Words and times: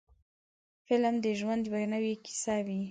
فلم 0.87 1.15
د 1.23 1.25
ژوند 1.39 1.63
یوه 1.67 1.81
نوې 1.93 2.13
کیسه 2.25 2.55
وي. 2.65 2.79